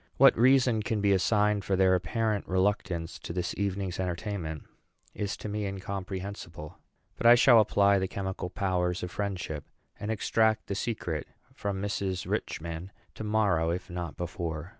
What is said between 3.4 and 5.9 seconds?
evening's entertainment is to me